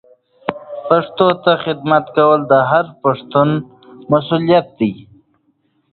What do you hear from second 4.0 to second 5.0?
مسولیت دی.